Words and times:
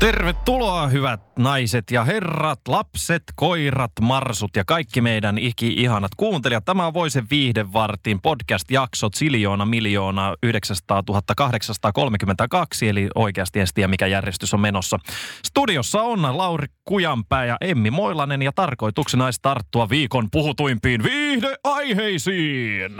Tervetuloa 0.00 0.86
hyvät 0.86 1.20
naiset 1.38 1.90
ja 1.90 2.04
herrat, 2.04 2.60
lapset, 2.68 3.22
koirat, 3.36 3.92
marsut 4.00 4.56
ja 4.56 4.64
kaikki 4.64 5.00
meidän 5.00 5.38
iki-ihanat 5.38 6.10
kuuntelijat. 6.16 6.64
Tämä 6.64 6.86
on 6.86 6.94
Voisen 6.94 7.26
viihdevartin 7.30 8.20
podcast-jaksot 8.22 9.14
siljoona 9.14 9.66
miljoona 9.66 10.34
900 10.42 11.02
832, 11.36 12.88
eli 12.88 13.08
oikeasti 13.14 13.60
en 13.60 13.66
tiedä 13.74 13.88
mikä 13.88 14.06
järjestys 14.06 14.54
on 14.54 14.60
menossa. 14.60 14.98
Studiossa 15.46 16.02
on 16.02 16.38
Lauri 16.38 16.66
Kujanpää 16.84 17.44
ja 17.44 17.56
Emmi 17.60 17.90
Moilanen 17.90 18.42
ja 18.42 18.52
tarkoituksena 18.54 19.24
olisi 19.24 19.40
tarttua 19.42 19.88
viikon 19.88 20.28
puhutuimpiin 20.30 21.02
viihdeaiheisiin 21.02 22.92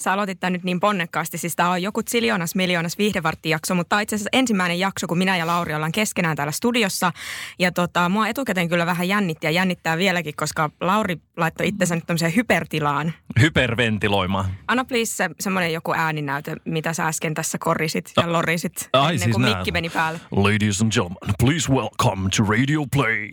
sä 0.00 0.12
aloitit 0.12 0.40
tämän 0.40 0.52
nyt 0.52 0.64
niin 0.64 0.80
ponnekkaasti. 0.80 1.38
Siis 1.38 1.56
tämä 1.56 1.70
on 1.70 1.82
joku 1.82 2.02
ziljoonas 2.02 2.54
miljoonas 2.54 2.98
viihdevarttijakso, 2.98 3.74
mutta 3.74 4.00
itse 4.00 4.16
asiassa 4.16 4.30
ensimmäinen 4.32 4.78
jakso, 4.78 5.06
kun 5.06 5.18
minä 5.18 5.36
ja 5.36 5.46
Lauri 5.46 5.74
ollaan 5.74 5.92
keskenään 5.92 6.36
täällä 6.36 6.52
studiossa. 6.52 7.12
Ja 7.58 7.72
tota, 7.72 8.08
mua 8.08 8.28
etukäteen 8.28 8.68
kyllä 8.68 8.86
vähän 8.86 9.08
jännitti 9.08 9.46
ja 9.46 9.50
jännittää 9.50 9.98
vieläkin, 9.98 10.34
koska 10.36 10.70
Lauri 10.80 11.16
laittoi 11.36 11.68
itsensä 11.68 11.94
nyt 11.94 12.06
tämmöiseen 12.06 12.36
hypertilaan. 12.36 13.12
Hyperventiloimaan. 13.40 14.46
Anna 14.68 14.84
please 14.84 15.16
se, 15.16 15.30
semmoinen 15.40 15.72
joku 15.72 15.92
ääninäyte, 15.92 16.56
mitä 16.64 16.92
sä 16.92 17.06
äsken 17.06 17.34
tässä 17.34 17.58
korisit 17.60 18.12
ja 18.16 18.32
lorisit 18.32 18.88
Ai, 18.92 19.04
ennen 19.04 19.18
siis 19.18 19.36
kuin 19.36 19.48
mikki 19.48 19.72
meni 19.72 19.90
päälle. 19.90 20.20
Ladies 20.30 20.82
and 20.82 20.92
gentlemen, 20.92 21.34
please 21.38 21.72
welcome 21.72 22.28
to 22.36 22.44
Radio 22.44 22.84
Play. 22.92 23.30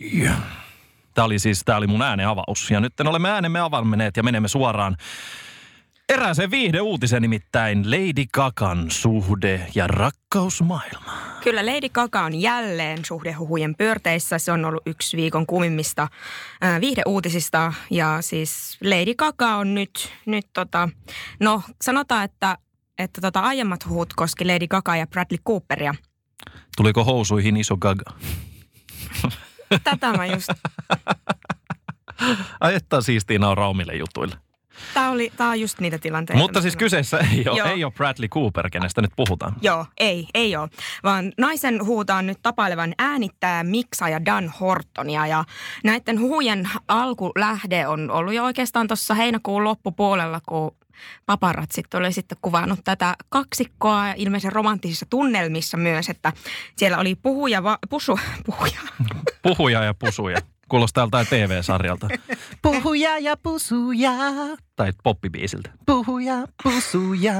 Tämä 1.14 1.24
oli 1.24 1.38
siis, 1.38 1.62
tämä 1.64 1.78
oli 1.78 1.86
mun 1.86 2.02
ääneavaus. 2.02 2.70
Ja 2.70 2.80
nyt 2.80 3.00
olemme 3.00 3.30
äänemme 3.30 3.60
avalmeneet 3.60 4.16
ja 4.16 4.22
menemme 4.22 4.48
suoraan 4.48 4.96
Erääseen 6.08 6.50
viihdeuutisen 6.50 7.22
nimittäin 7.22 7.90
Lady 7.90 8.24
Gagan 8.32 8.90
suhde 8.90 9.66
ja 9.74 9.86
rakkausmaailma. 9.86 11.12
Kyllä 11.42 11.66
Lady 11.66 11.88
Gaga 11.88 12.20
on 12.20 12.40
jälleen 12.40 13.04
suhdehuhujen 13.04 13.74
pyörteissä. 13.74 14.38
Se 14.38 14.52
on 14.52 14.64
ollut 14.64 14.82
yksi 14.86 15.16
viikon 15.16 15.46
kumimmista 15.46 16.08
äh, 16.64 16.80
viihdeuutisista. 16.80 17.72
Ja 17.90 18.18
siis 18.20 18.78
Lady 18.84 19.14
Gaga 19.14 19.56
on 19.56 19.74
nyt, 19.74 20.12
nyt 20.26 20.46
tota, 20.52 20.88
no 21.40 21.62
sanotaan, 21.82 22.24
että, 22.24 22.58
että 22.98 23.20
tota, 23.20 23.40
aiemmat 23.40 23.88
huhut 23.88 24.14
koski 24.14 24.44
Lady 24.44 24.66
Gaga 24.66 24.96
ja 24.96 25.06
Bradley 25.06 25.38
Cooperia. 25.46 25.94
Tuliko 26.76 27.04
housuihin 27.04 27.56
iso 27.56 27.76
Gaga? 27.76 28.12
Tätä 29.84 30.12
mä 30.12 30.26
just... 30.26 30.48
Ai 32.60 32.74
että 32.74 33.00
siistiä 33.00 33.38
nauraa 33.38 33.68
omille 33.68 33.96
jutuille. 33.96 34.45
Tämä, 34.94 35.10
oli, 35.10 35.32
tämä 35.36 35.50
on 35.50 35.60
just 35.60 35.80
niitä 35.80 35.98
tilanteita. 35.98 36.42
Mutta 36.42 36.60
siis 36.60 36.76
kyseessä 36.76 37.18
ei 37.18 37.44
ole, 37.48 37.70
ei 37.70 37.84
ole 37.84 37.92
Bradley 37.92 38.28
Cooper, 38.28 38.70
kenestä 38.70 39.02
nyt 39.02 39.12
puhutaan. 39.16 39.56
Joo, 39.62 39.86
ei, 39.98 40.28
ei 40.34 40.56
ole. 40.56 40.68
Vaan 41.04 41.32
naisen 41.38 41.86
huutaan 41.86 42.26
nyt 42.26 42.38
tapailevan 42.42 42.94
äänittäjä 42.98 43.64
Miksa 43.64 44.08
ja 44.08 44.24
Dan 44.24 44.52
Hortonia. 44.60 45.26
Ja 45.26 45.44
näiden 45.84 46.20
huhujen 46.20 46.70
alkulähde 46.88 47.86
on 47.86 48.10
ollut 48.10 48.34
jo 48.34 48.44
oikeastaan 48.44 48.88
tuossa 48.88 49.14
heinäkuun 49.14 49.64
loppupuolella, 49.64 50.40
kun 50.48 50.76
paparatsit 51.26 51.94
oli 51.94 52.12
sitten 52.12 52.38
kuvannut 52.42 52.80
tätä 52.84 53.14
kaksikkoa 53.28 54.12
ilmeisen 54.12 54.52
romanttisissa 54.52 55.06
tunnelmissa 55.10 55.76
myös, 55.76 56.08
että 56.08 56.32
siellä 56.76 56.98
oli 56.98 57.14
puhuja, 57.14 57.62
va, 57.62 57.78
pusu, 57.90 58.18
puhuja. 58.46 58.80
Puhuja 59.42 59.84
ja 59.84 59.94
pusuja. 59.94 60.38
Kuulostaa 60.68 61.02
joltain 61.02 61.26
TV-sarjalta. 61.26 62.08
Puhuja 62.62 63.18
ja 63.18 63.36
pusuja. 63.36 64.12
Tai 64.76 64.92
poppibiisiltä. 65.02 65.70
Puhuja, 65.86 66.34
pusuja. 66.62 67.34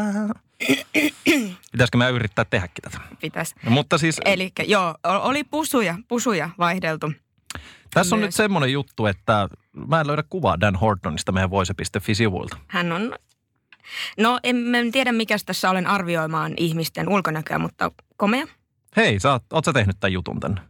Pitäisikö 1.73 1.99
mä 1.99 2.09
yrittää 2.09 2.45
tehdäkin 2.45 2.83
tätä? 2.83 2.99
Pitäisi. 3.21 3.55
No, 3.65 3.71
mutta 3.71 3.99
siis... 3.99 4.21
Eli 4.25 4.53
joo, 4.67 4.95
oli 5.05 5.45
pusuja, 5.45 5.99
pusuja 6.09 6.51
vaihdeltu. 6.59 7.13
Tässä 7.95 8.15
on 8.15 8.19
Myös. 8.19 8.29
nyt 8.29 8.35
semmoinen 8.35 8.73
juttu, 8.73 9.07
että 9.07 9.49
mä 9.89 10.01
en 10.01 10.07
löydä 10.07 10.25
kuvaa 10.31 10.61
Dan 10.61 10.77
Hortonista 10.77 11.33
meidän 11.33 11.51
voise.fi-sivuilta. 11.51 12.57
Hän 12.67 12.93
on, 12.93 13.15
no 14.19 14.41
en, 14.43 14.75
en 14.75 14.93
tiedä 14.93 15.13
mikä 15.13 15.37
tässä 15.47 15.71
olen 15.71 15.87
arvioimaan 15.87 16.55
ihmisten 16.57 17.09
ulkonäköä, 17.09 17.59
mutta 17.59 17.93
komea. 18.17 18.47
Hei, 18.97 19.21
sä 19.21 19.33
oot, 19.33 19.43
oot 19.53 19.65
sä 19.65 19.73
tehnyt 19.73 19.97
tämän 20.01 20.13
jutun 20.13 20.41
tänne? 20.41 20.61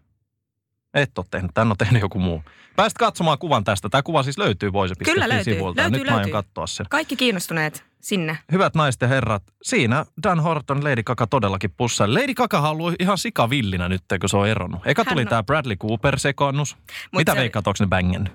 Et 0.96 1.18
ole 1.18 1.26
tehnyt, 1.30 1.50
tän 1.54 1.70
on 1.70 1.76
tehnyt 1.76 2.02
joku 2.02 2.18
muu. 2.18 2.42
Pääsit 2.76 2.98
katsomaan 2.98 3.38
kuvan 3.38 3.64
tästä. 3.64 3.88
Tämä 3.88 4.02
kuva 4.02 4.22
siis 4.22 4.38
löytyy 4.38 4.72
voise.fi 4.72 5.04
Kyllä 5.04 5.28
löytyy. 5.28 5.54
sivulta. 5.54 5.82
Löytyy, 5.82 5.98
nyt 5.98 6.06
löytyy. 6.06 6.14
mä 6.14 6.18
aion 6.18 6.44
katsoa 6.44 6.66
sen. 6.66 6.86
Kaikki 6.90 7.16
kiinnostuneet 7.16 7.84
sinne. 8.00 8.38
Hyvät 8.52 8.74
naiset 8.74 9.00
ja 9.00 9.08
herrat, 9.08 9.42
siinä 9.62 10.06
Dan 10.22 10.40
Horton 10.40 10.84
Lady 10.84 11.02
Kaka 11.02 11.26
todellakin 11.26 11.70
pussa. 11.76 12.14
Lady 12.14 12.34
Kaka 12.34 12.58
on 12.58 12.64
ollut 12.64 12.94
ihan 13.00 13.18
sikavillinä 13.18 13.88
nyt, 13.88 14.02
kun 14.20 14.28
se 14.28 14.36
on 14.36 14.48
eronnut. 14.48 14.80
Eka 14.86 15.02
Hän 15.06 15.12
tuli 15.14 15.22
on... 15.22 15.28
tämä 15.28 15.42
Bradley 15.42 15.76
Cooper-sekonnus. 15.76 16.76
Mitä 17.16 17.32
se... 17.32 17.38
veikkaat, 17.38 17.66
onko 17.66 17.76
ne 17.80 17.86
bängen? 17.86 18.30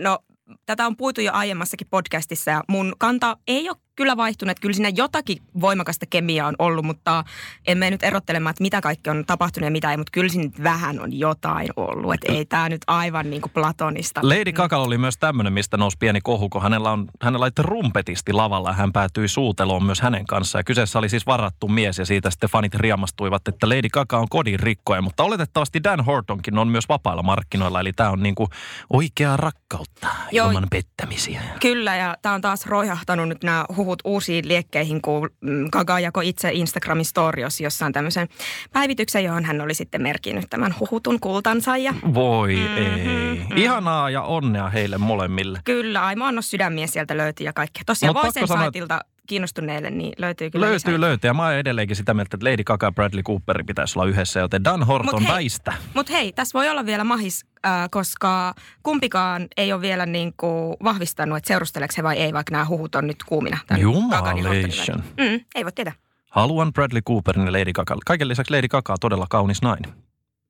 No, 0.00 0.18
tätä 0.66 0.86
on 0.86 0.96
puitu 0.96 1.20
jo 1.20 1.32
aiemmassakin 1.32 1.86
podcastissa 1.90 2.50
ja 2.50 2.62
mun 2.68 2.94
kanta 2.98 3.36
ei 3.46 3.68
ole 3.68 3.76
kyllä 3.96 4.16
vaihtunut. 4.16 4.60
Kyllä 4.60 4.74
siinä 4.74 4.92
jotakin 4.96 5.42
voimakasta 5.60 6.06
kemiaa 6.06 6.48
on 6.48 6.54
ollut, 6.58 6.84
mutta 6.84 7.24
en 7.66 7.78
mene 7.78 7.90
nyt 7.90 8.02
erottelemaan, 8.02 8.50
että 8.50 8.62
mitä 8.62 8.80
kaikki 8.80 9.10
on 9.10 9.24
tapahtunut 9.26 9.66
ja 9.66 9.70
mitä 9.70 9.90
ei, 9.90 9.96
mutta 9.96 10.10
kyllä 10.12 10.28
siinä 10.28 10.50
vähän 10.62 11.00
on 11.00 11.18
jotain 11.18 11.68
ollut. 11.76 12.14
Että 12.14 12.32
ei 12.32 12.44
tämä 12.44 12.68
nyt 12.68 12.82
aivan 12.86 13.30
niin 13.30 13.42
kuin 13.42 13.52
platonista. 13.52 14.20
Lady 14.22 14.52
Kakal 14.52 14.82
oli 14.82 14.98
myös 14.98 15.18
tämmöinen, 15.18 15.52
mistä 15.52 15.76
nousi 15.76 15.96
pieni 15.98 16.20
kohu, 16.20 16.48
kun 16.48 16.62
hänellä, 16.62 16.90
on, 16.90 17.08
hänellä 17.22 17.44
oli 17.44 17.52
rumpetisti 17.58 18.32
lavalla 18.32 18.68
ja 18.68 18.74
hän 18.74 18.92
päätyi 18.92 19.28
suuteloon 19.28 19.84
myös 19.84 20.00
hänen 20.00 20.26
kanssaan. 20.26 20.60
Ja 20.60 20.64
kyseessä 20.64 20.98
oli 20.98 21.08
siis 21.08 21.26
varattu 21.26 21.68
mies 21.68 21.98
ja 21.98 22.06
siitä 22.06 22.30
sitten 22.30 22.50
fanit 22.50 22.74
riamastuivat, 22.74 23.48
että 23.48 23.68
Lady 23.68 23.88
Kaka 23.92 24.18
on 24.18 24.28
kodin 24.28 24.60
rikkoja, 24.60 25.02
mutta 25.02 25.22
oletettavasti 25.22 25.84
Dan 25.84 26.04
Hortonkin 26.04 26.58
on 26.58 26.68
myös 26.68 26.88
vapailla 26.88 27.22
markkinoilla, 27.22 27.80
eli 27.80 27.92
tämä 27.92 28.10
on 28.10 28.22
niin 28.22 28.34
kuin 28.34 28.48
oikeaa 28.90 29.36
rakkautta 29.36 30.06
Joo, 30.32 30.48
ilman 30.48 30.66
pettämisiä. 30.70 31.42
Kyllä, 31.60 31.96
ja 31.96 32.16
tämä 32.22 32.34
on 32.34 32.40
taas 32.40 32.66
roihahtanut 32.66 33.28
nyt 33.28 33.42
nämä 33.42 33.64
huhut 33.86 34.02
uusiin 34.04 34.48
liekkeihin, 34.48 35.02
kun 35.02 35.30
mm, 35.40 35.68
Gaga 35.72 36.00
jako 36.00 36.20
itse 36.20 36.50
Instagramin 36.52 37.04
storios 37.04 37.60
jossain 37.60 37.92
tämmöisen 37.92 38.28
päivityksen, 38.72 39.24
johon 39.24 39.44
hän 39.44 39.60
oli 39.60 39.74
sitten 39.74 40.02
merkinnyt 40.02 40.46
tämän 40.50 40.74
huhutun 40.80 41.20
kultansa. 41.20 41.76
Ja... 41.76 41.94
Voi 42.14 42.56
mm-hmm, 42.56 42.76
ei. 42.76 43.46
Mm. 43.50 43.56
Ihanaa 43.56 44.10
ja 44.10 44.22
onnea 44.22 44.68
heille 44.68 44.98
molemmille. 44.98 45.60
Kyllä, 45.64 46.04
Aimo 46.04 46.24
Annos 46.24 46.50
sydämiä 46.50 46.86
sieltä 46.86 47.16
löytyi 47.16 47.46
ja 47.46 47.52
kaikkea. 47.52 47.82
Tosiaan 47.86 48.14
Voisen 48.14 48.48
saitilta 48.48 49.00
kiinnostuneille, 49.26 49.90
niin 49.90 50.12
löytyy 50.18 50.50
kyllä 50.50 50.66
Löytyy, 50.66 50.92
lisää. 50.92 51.00
löytyy. 51.00 51.28
Ja 51.28 51.34
mä 51.34 51.44
oon 51.44 51.54
edelleenkin 51.54 51.96
sitä 51.96 52.14
mieltä, 52.14 52.36
että 52.36 52.50
Lady 52.50 52.64
Gaga 52.64 52.86
ja 52.86 52.92
Bradley 52.92 53.22
Cooper 53.22 53.64
pitäisi 53.64 53.98
olla 53.98 54.08
yhdessä, 54.08 54.40
joten 54.40 54.64
Dan 54.64 54.82
Horton 54.82 55.14
mut 55.14 55.28
hei, 55.28 55.34
väistä. 55.36 55.72
Mutta 55.94 56.12
hei, 56.12 56.32
tässä 56.32 56.58
voi 56.58 56.68
olla 56.68 56.86
vielä 56.86 57.04
mahis, 57.04 57.46
äh, 57.66 57.72
koska 57.90 58.54
kumpikaan 58.82 59.46
ei 59.56 59.72
ole 59.72 59.80
vielä 59.80 60.06
niin 60.06 60.34
kuin 60.36 60.76
vahvistanut, 60.84 61.38
että 61.38 61.48
seurusteleeko 61.48 61.94
he 61.96 62.02
vai 62.02 62.16
ei, 62.16 62.32
vaikka 62.32 62.52
nämä 62.52 62.64
huhut 62.64 62.94
on 62.94 63.06
nyt 63.06 63.24
kuumina. 63.26 63.58
Jumalation. 63.78 65.02
Mm, 65.16 65.40
ei 65.54 65.64
voi 65.64 65.72
tietää. 65.72 65.92
Haluan 66.30 66.72
Bradley 66.72 67.02
Cooperin 67.02 67.46
ja 67.46 67.52
Lady 67.52 67.72
Gaga. 67.72 67.96
Kaiken 68.06 68.28
lisäksi 68.28 68.52
Lady 68.52 68.68
Gaga 68.68 68.92
on 68.92 68.98
todella 69.00 69.26
kaunis 69.30 69.62
nainen. 69.62 69.92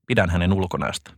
Pidän 0.06 0.30
hänen 0.30 0.52
ulkonäöstä. 0.52 1.10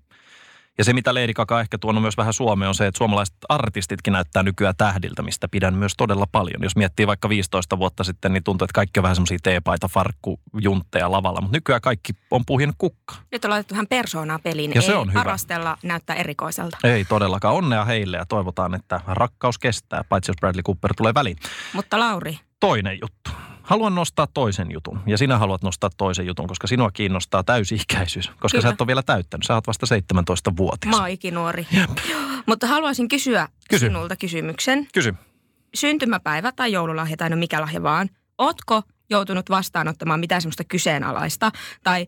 Ja 0.79 0.85
se, 0.85 0.93
mitä 0.93 1.15
Lady 1.15 1.33
Gaga 1.35 1.61
ehkä 1.61 1.79
tuonut 1.79 2.03
myös 2.03 2.17
vähän 2.17 2.33
Suomeen, 2.33 2.69
on 2.69 2.75
se, 2.75 2.87
että 2.87 2.99
suomalaiset 2.99 3.37
artistitkin 3.49 4.13
näyttää 4.13 4.43
nykyään 4.43 4.75
tähdiltä, 4.79 5.23
mistä 5.23 5.49
pidän 5.49 5.75
myös 5.75 5.93
todella 5.97 6.27
paljon. 6.33 6.63
Jos 6.63 6.77
miettii 6.77 7.07
vaikka 7.07 7.29
15 7.29 7.79
vuotta 7.79 8.05
sitten, 8.05 8.33
niin 8.33 8.45
tuntuu, 8.45 8.65
että 8.65 8.73
kaikki 8.75 9.01
on 9.01 9.03
vähän 9.03 9.17
semmoisia 9.17 9.39
teepaita, 9.43 9.89
farkkujuntteja 9.89 11.13
lavalla. 11.13 11.41
Mutta 11.41 11.57
nykyään 11.57 11.81
kaikki 11.81 12.13
on 12.31 12.45
puhin 12.47 12.73
kukka. 12.79 13.15
Nyt 13.33 13.45
on 13.45 13.51
laitettu 13.51 13.75
vähän 13.75 13.87
persoonaa 13.87 14.39
peliin. 14.39 14.71
Ja 14.75 14.81
Ei 14.81 14.87
se 14.87 14.95
on 14.97 15.11
hyvä. 15.11 15.21
arastella 15.21 15.79
näyttää 15.83 16.17
erikoiselta. 16.17 16.77
Ei 16.85 17.05
todellakaan. 17.05 17.55
Onnea 17.55 17.85
heille 17.85 18.17
ja 18.17 18.27
toivotaan, 18.27 18.75
että 18.75 19.01
rakkaus 19.07 19.59
kestää, 19.59 20.05
paitsi 20.09 20.31
jos 20.31 20.37
Bradley 20.41 20.63
Cooper 20.63 20.95
tulee 20.97 21.15
väliin. 21.15 21.37
Mutta 21.73 21.99
Lauri. 21.99 22.39
Toinen 22.61 22.99
juttu. 23.03 23.31
Haluan 23.69 23.95
nostaa 23.95 24.27
toisen 24.27 24.71
jutun 24.71 25.01
ja 25.07 25.19
sinä 25.19 25.39
haluat 25.39 25.63
nostaa 25.63 25.91
toisen 25.97 26.27
jutun, 26.27 26.47
koska 26.47 26.67
sinua 26.67 26.91
kiinnostaa 26.91 27.43
täysi-ikäisyys, 27.43 28.29
koska 28.29 28.49
Kyllä. 28.49 28.63
sä 28.63 28.69
et 28.69 28.81
ole 28.81 28.87
vielä 28.87 29.03
täyttänyt. 29.03 29.45
Sä 29.47 29.55
oot 29.55 29.67
vasta 29.67 29.87
17-vuotias. 29.87 30.97
Mä 30.97 31.01
oon 31.01 31.09
ikinuori. 31.09 31.67
Mutta 32.47 32.67
haluaisin 32.67 33.09
kysyä 33.09 33.49
Kysy. 33.71 33.87
sinulta 33.87 34.17
kysymyksen. 34.17 34.89
Kysy. 34.95 35.15
Syntymäpäivä 35.75 36.53
tai 36.53 36.73
joululahja 36.73 37.17
tai 37.17 37.31
no 37.31 37.37
mikä 37.37 37.61
lahja 37.61 37.83
vaan. 37.83 38.11
Ootko 38.39 38.83
joutunut 39.11 39.51
vastaanottamaan 39.51 40.21
mitään 40.21 40.43
semmoista 40.43 40.65
kyseenalaista 40.65 41.53
tai 41.83 42.07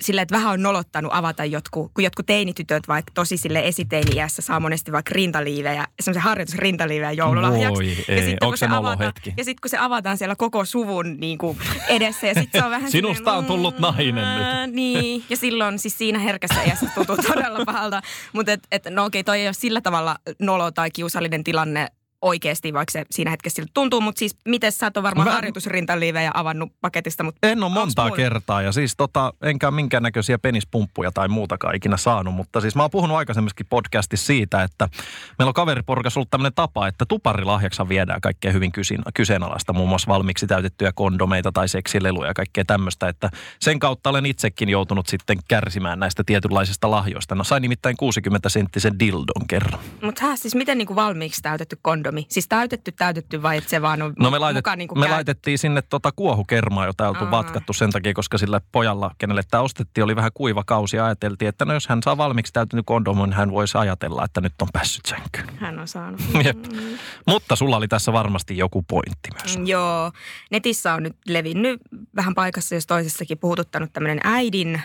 silleen, 0.00 0.22
että 0.22 0.34
vähän 0.36 0.52
on 0.52 0.62
nolottanut 0.62 1.12
avata 1.14 1.44
jotkut, 1.44 1.90
kun 1.94 2.04
jotkut 2.04 2.26
teinitytöt 2.26 2.88
vaikka 2.88 3.10
tosi 3.14 3.36
sille 3.36 3.60
esiteini-iässä 3.68 4.42
saa 4.42 4.60
monesti 4.60 4.92
vaikka 4.92 5.10
rintaliivejä, 5.14 5.86
semmoisen 6.00 6.22
harjoitusrintaliivejä 6.22 7.12
joululahjaksi. 7.12 7.74
Voi 7.82 7.88
ja 8.08 8.14
ei, 8.14 8.22
sitten 8.22 8.32
onko 8.40 8.46
kun 8.50 8.58
se 8.58 8.66
se 8.66 8.66
avataan, 8.66 8.82
nolohetki? 8.98 9.34
ja 9.36 9.44
sitten 9.44 9.60
kun 9.62 9.70
se 9.70 9.78
avataan 9.78 10.18
siellä 10.18 10.36
koko 10.36 10.64
suvun 10.64 11.16
niin 11.20 11.38
kuin 11.38 11.58
edessä 11.88 12.26
ja 12.26 12.34
sitten 12.34 12.60
se 12.60 12.64
on 12.64 12.70
vähän 12.70 12.90
Sinusta 12.90 13.16
silleen, 13.18 13.36
on 13.38 13.44
tullut 13.44 13.78
nainen 13.78 14.14
nyt. 14.14 14.68
"Mm, 14.70 14.76
Niin, 14.76 15.24
ja 15.30 15.36
silloin 15.36 15.78
siis 15.78 15.98
siinä 15.98 16.18
herkässä 16.18 16.62
iässä 16.62 16.86
tuntuu 16.94 17.16
todella 17.16 17.64
pahalta. 17.64 18.02
Mutta 18.32 18.52
et, 18.52 18.60
et, 18.72 18.84
no 18.90 19.04
okei, 19.04 19.24
toi 19.24 19.40
ei 19.40 19.46
ole 19.46 19.52
sillä 19.54 19.80
tavalla 19.80 20.16
nolo 20.38 20.70
tai 20.70 20.90
kiusallinen 20.90 21.44
tilanne 21.44 21.88
oikeasti, 22.22 22.72
vaikka 22.72 22.92
se 22.92 23.04
siinä 23.10 23.30
hetkessä 23.30 23.56
siltä 23.56 23.70
tuntuu. 23.74 24.00
Mutta 24.00 24.18
siis 24.18 24.36
miten 24.48 24.72
sä 24.72 24.86
et 24.86 24.96
ole 24.96 25.02
varmaan 25.02 25.28
Mä- 25.28 25.34
harjoitusrintaliivejä 25.34 26.30
avannut 26.34 26.72
paketista, 26.80 27.22
mutta 27.24 27.48
En 27.48 27.62
ole 27.62 27.72
montaa 27.72 28.04
mulla? 28.04 28.16
kertaa 28.16 28.62
ja 28.62 28.72
siis 28.72 28.96
tota, 28.96 29.32
enkä 29.42 29.70
minkäännäköisiä 29.70 30.38
penispumppuja 30.38 31.12
tai 31.12 31.28
muutakaan 31.28 31.74
ikinä 31.74 31.96
saanut, 31.96 32.34
mutta 32.34 32.60
siis 32.60 32.74
mä 32.76 32.82
oon 32.82 32.90
puhunut 32.90 33.16
aikaisemminkin 33.16 33.66
podcastissa 33.70 34.26
siitä, 34.26 34.62
että 34.62 34.88
meillä 35.38 35.48
on 35.50 35.54
kaveriporukassa 35.54 36.20
ollut 36.20 36.30
tämmöinen 36.30 36.54
tapa, 36.54 36.86
että 36.88 37.04
tuparilahjaksa 37.06 37.88
viedään 37.88 38.20
kaikkea 38.20 38.52
hyvin 38.52 38.72
kyseenalaista, 39.14 39.72
muun 39.72 39.88
muassa 39.88 40.08
valmiiksi 40.12 40.46
täytettyjä 40.46 40.92
kondomeita 40.94 41.52
tai 41.52 41.68
seksileluja 41.68 42.28
ja 42.28 42.34
kaikkea 42.34 42.64
tämmöistä, 42.64 43.08
että 43.08 43.30
sen 43.60 43.78
kautta 43.78 44.10
olen 44.10 44.26
itsekin 44.26 44.68
joutunut 44.68 45.06
sitten 45.06 45.38
kärsimään 45.48 45.98
näistä 45.98 46.24
tietynlaisista 46.26 46.90
lahjoista. 46.90 47.34
No 47.34 47.44
sain 47.44 47.62
nimittäin 47.62 47.96
60 47.96 48.48
senttisen 48.48 48.98
dildon 48.98 49.46
kerran. 49.48 49.80
Mutta 50.02 50.36
siis 50.36 50.54
miten 50.54 50.78
niinku 50.78 50.94
valmiiksi 50.96 51.42
täytetty 51.42 51.78
kondomi? 51.82 52.11
Siis 52.28 52.48
täytetty, 52.48 52.92
täytetty 52.92 53.42
vai 53.42 53.56
että 53.58 53.70
se 53.70 53.82
vaan 53.82 54.02
on 54.02 54.12
No 54.18 54.30
me, 54.30 54.38
laitet, 54.38 54.58
mukaan 54.58 54.78
niinku 54.78 54.94
me 54.94 55.06
käy- 55.06 55.12
laitettiin 55.14 55.58
sinne 55.58 55.82
tota 55.82 56.12
kuohukermaa, 56.16 56.86
jota 56.86 57.08
oltu 57.08 57.24
Aa. 57.24 57.30
vatkattu 57.30 57.72
sen 57.72 57.90
takia, 57.90 58.14
koska 58.14 58.38
sillä 58.38 58.60
pojalla, 58.72 59.10
kenelle 59.18 59.42
tämä 59.50 59.62
ostettiin, 59.62 60.04
oli 60.04 60.16
vähän 60.16 60.30
kuiva 60.34 60.62
kausi 60.66 60.96
ja 60.96 61.04
ajateltiin, 61.04 61.48
että 61.48 61.64
no 61.64 61.74
jos 61.74 61.88
hän 61.88 62.02
saa 62.02 62.16
valmiiksi 62.16 62.52
täytetty 62.52 62.82
kondomin, 62.86 63.22
niin 63.24 63.32
hän 63.32 63.50
voisi 63.50 63.78
ajatella, 63.78 64.24
että 64.24 64.40
nyt 64.40 64.52
on 64.62 64.68
päässyt 64.72 65.06
sänkyyn. 65.06 65.58
Hän 65.58 65.78
on 65.78 65.88
saanut. 65.88 66.20
Jep. 66.44 66.58
Mutta 67.26 67.56
sulla 67.56 67.76
oli 67.76 67.88
tässä 67.88 68.12
varmasti 68.12 68.56
joku 68.58 68.82
pointti 68.82 69.28
myös. 69.42 69.58
Mm, 69.58 69.66
Joo, 69.66 70.12
netissä 70.50 70.94
on 70.94 71.02
nyt 71.02 71.16
levinnyt 71.28 71.80
vähän 72.16 72.34
paikassa, 72.34 72.74
jos 72.74 72.86
toisessakin 72.86 73.38
puhututtanut 73.38 73.92
tämmöinen 73.92 74.20
äidin 74.24 74.82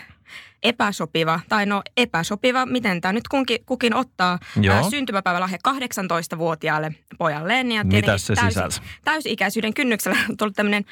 epäsopiva, 0.63 1.39
tai 1.49 1.65
no 1.65 1.81
epäsopiva, 1.97 2.65
miten 2.65 3.01
tämä 3.01 3.13
nyt 3.13 3.27
kunkin, 3.27 3.59
kukin 3.65 3.93
ottaa 3.93 4.39
Joo. 4.61 4.75
ää, 4.75 4.89
syntymäpäivälahja 4.89 5.57
18-vuotiaalle 5.67 6.95
pojalleen. 7.17 7.71
Ja 7.71 7.83
Mitäs 7.83 8.27
se 8.27 8.33
täysi- 8.33 8.47
sisälsi? 8.49 8.81
Täysi-ikäisyyden 9.03 9.73
kynnyksellä 9.73 10.17
on 10.29 10.37
tullut 10.37 10.55
tämmöinen 10.55 10.85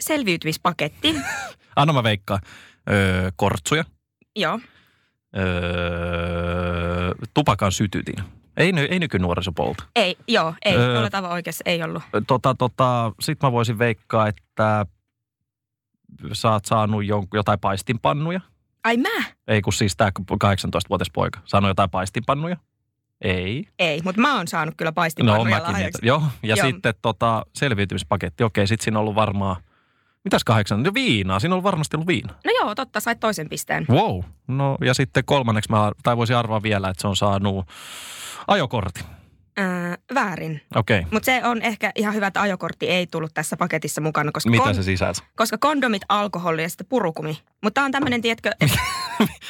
selviytymispaketti. 0.00 1.14
Anna 1.76 1.92
mä 1.92 2.02
veikkaan. 2.02 2.40
Öö, 2.90 3.30
kortsuja, 3.36 3.84
Joo, 4.36 4.60
öö, 5.84 7.14
tupakan 7.34 7.72
sytytin. 7.72 8.14
Ei, 8.56 8.72
ei 8.90 8.98
nykynuoriso 8.98 9.52
polta. 9.52 9.84
ei, 9.96 10.16
joo, 10.28 10.54
ei, 10.64 10.76
Öö. 10.76 11.00
olet 11.00 11.14
aivan 11.14 11.30
oikeassa, 11.32 11.62
ei 11.66 11.82
ollut. 11.82 12.02
Tota, 12.26 12.54
tota, 12.54 13.12
sit 13.20 13.42
mä 13.42 13.52
voisin 13.52 13.78
veikkaa, 13.78 14.28
että 14.28 14.86
sä 16.32 16.50
oot 16.50 16.64
saanut 16.64 17.02
jon- 17.02 17.28
jotain 17.34 17.60
paistinpannuja. 17.60 18.40
Ai 18.84 18.96
mä? 18.96 19.24
Ei 19.48 19.62
kun 19.62 19.72
siis 19.72 19.96
tämä 19.96 20.10
18-vuotias 20.20 21.10
poika. 21.12 21.40
Sanoi 21.44 21.70
jotain 21.70 21.90
paistinpannuja? 21.90 22.56
Ei. 23.20 23.66
Ei, 23.78 24.00
mutta 24.04 24.20
mä 24.20 24.36
oon 24.36 24.48
saanut 24.48 24.74
kyllä 24.76 24.88
No 24.88 24.94
paistinpannuja 24.94 25.60
mäkin 25.60 25.74
niitä. 25.74 25.98
Joo, 26.02 26.22
ja 26.42 26.56
Joo. 26.56 26.66
sitten 26.66 26.94
tota, 27.02 27.42
selviytymispaketti. 27.54 28.44
Okei, 28.44 28.66
sitten 28.66 28.84
siinä 28.84 28.98
on 28.98 29.00
ollut 29.00 29.14
varmaan, 29.14 29.56
mitäs 30.24 30.44
kahdeksan? 30.44 30.82
No 30.82 30.94
viinaa, 30.94 31.40
siinä 31.40 31.54
on 31.54 31.62
varmasti 31.62 31.96
ollut 31.96 32.06
viina. 32.06 32.34
No 32.44 32.50
joo, 32.60 32.74
totta, 32.74 33.00
sait 33.00 33.20
toisen 33.20 33.48
pisteen. 33.48 33.86
Wow. 33.90 34.20
No 34.48 34.78
ja 34.80 34.94
sitten 34.94 35.24
kolmanneksi 35.24 35.70
mä, 35.70 35.92
tai 36.02 36.16
voisin 36.16 36.36
arvaa 36.36 36.62
vielä, 36.62 36.88
että 36.88 37.00
se 37.00 37.08
on 37.08 37.16
saanut 37.16 37.66
ajokortin. 38.46 39.04
Öö, 39.58 39.94
väärin. 40.14 40.60
Okay. 40.76 41.02
Mutta 41.10 41.26
se 41.26 41.40
on 41.44 41.62
ehkä 41.62 41.92
ihan 41.94 42.14
hyvä, 42.14 42.26
että 42.26 42.40
ajokortti 42.40 42.86
ei 42.88 43.06
tullut 43.06 43.34
tässä 43.34 43.56
paketissa 43.56 44.00
mukana, 44.00 44.32
koska, 44.32 44.50
Mitä 44.50 44.64
kon- 44.64 44.74
se 44.74 44.82
sisälsi? 44.82 45.22
koska 45.36 45.58
kondomit, 45.58 46.02
alkoholi 46.08 46.62
ja 46.62 46.68
sitten 46.68 46.86
purukumi. 46.86 47.38
Mutta 47.62 47.82
on 47.82 47.90
tämmöinen, 47.92 48.22
tiedätkö, 48.22 48.50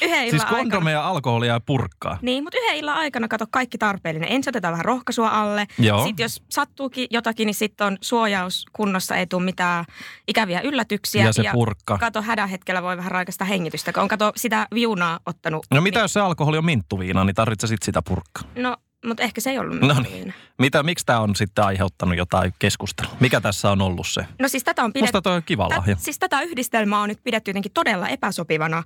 yhden 0.02 0.24
illan 0.24 0.30
Siis 0.30 0.42
aikana... 0.42 0.58
kondomeja, 0.58 1.08
alkoholia 1.08 1.52
ja 1.52 1.60
purkkaa. 1.60 2.18
Niin, 2.22 2.44
mutta 2.44 2.58
yhden 2.58 2.76
illan 2.76 2.96
aikana 2.96 3.28
kato 3.28 3.44
kaikki 3.50 3.78
tarpeellinen. 3.78 4.32
Ensin 4.32 4.50
otetaan 4.50 4.72
vähän 4.72 4.84
rohkaisua 4.84 5.28
alle. 5.28 5.66
Joo. 5.78 6.04
Sitten 6.04 6.24
jos 6.24 6.42
sattuukin 6.50 7.06
jotakin, 7.10 7.46
niin 7.46 7.54
sitten 7.54 7.86
on 7.86 7.98
suojaus 8.00 8.64
kunnossa, 8.72 9.16
ei 9.16 9.26
tule 9.26 9.44
mitään 9.44 9.84
ikäviä 10.28 10.60
yllätyksiä. 10.60 11.24
Ja 11.24 11.32
se 11.32 11.42
purkka. 11.52 11.98
Kato, 11.98 12.22
hädän 12.22 12.48
hetkellä 12.48 12.82
voi 12.82 12.96
vähän 12.96 13.12
raikasta 13.12 13.44
hengitystä, 13.44 13.92
kun 13.92 14.02
on 14.02 14.08
kato 14.08 14.32
sitä 14.36 14.66
viunaa 14.74 15.20
ottanut. 15.26 15.66
No 15.70 15.80
mitä 15.80 16.00
jos 16.00 16.12
se 16.12 16.20
alkoholi 16.20 16.58
on 16.58 16.64
minttuviina, 16.64 17.24
niin 17.24 17.34
tarvitsee 17.34 17.68
sitten 17.68 17.84
sitä 17.84 18.02
purkkaa. 18.02 18.48
No, 18.56 18.76
mutta 19.06 19.22
ehkä 19.22 19.40
se 19.40 19.50
ei 19.50 19.58
ollut 19.58 19.80
No 19.80 19.86
mitään. 19.86 20.02
niin. 20.02 20.34
Mitä, 20.58 20.82
miksi 20.82 21.06
tämä 21.06 21.20
on 21.20 21.36
sitten 21.36 21.64
aiheuttanut 21.64 22.16
jotain 22.16 22.54
keskustelua? 22.58 23.12
Mikä 23.20 23.40
tässä 23.40 23.70
on 23.70 23.82
ollut 23.82 24.06
se? 24.08 24.26
No 24.38 24.48
siis 24.48 24.64
tätä 24.64 24.84
on 24.84 24.92
pidetty... 24.92 25.06
Musta 25.06 25.22
toi 25.22 25.36
on 25.36 25.42
kiva 25.42 25.68
lahja. 25.68 25.96
siis 25.98 26.18
tätä 26.18 26.40
yhdistelmää 26.42 27.00
on 27.00 27.08
nyt 27.08 27.20
pidetty 27.24 27.50
jotenkin 27.50 27.72
todella 27.72 28.08
epäsopivana, 28.08 28.82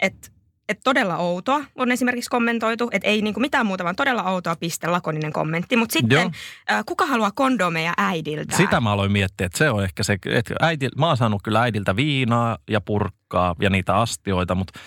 että 0.00 0.28
et 0.68 0.80
todella 0.84 1.16
outoa 1.16 1.64
on 1.76 1.92
esimerkiksi 1.92 2.30
kommentoitu, 2.30 2.88
että 2.92 3.08
ei 3.08 3.22
niinku 3.22 3.40
mitään 3.40 3.66
muuta, 3.66 3.84
vaan 3.84 3.96
todella 3.96 4.22
outoa 4.22 4.56
piste, 4.56 4.86
lakoninen 4.86 5.32
kommentti. 5.32 5.76
Mutta 5.76 5.92
sitten, 5.92 6.18
Joo. 6.18 6.30
äh, 6.70 6.84
kuka 6.86 7.06
haluaa 7.06 7.30
kondomeja 7.30 7.94
äidiltä? 7.96 8.56
Sitä 8.56 8.80
mä 8.80 8.92
aloin 8.92 9.12
miettiä, 9.12 9.46
että 9.46 9.58
se 9.58 9.70
on 9.70 9.84
ehkä 9.84 10.02
se, 10.02 10.18
että 10.26 10.54
äiti, 10.60 10.88
mä 10.98 11.06
oon 11.06 11.16
saanut 11.16 11.42
kyllä 11.44 11.62
äidiltä 11.62 11.96
viinaa 11.96 12.58
ja 12.70 12.80
purkkaa 12.80 13.54
ja 13.60 13.70
niitä 13.70 13.94
astioita, 13.96 14.54
mutta 14.54 14.80